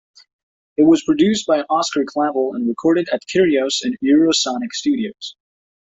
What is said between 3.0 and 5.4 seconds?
at Kirios and Eurosonic studios.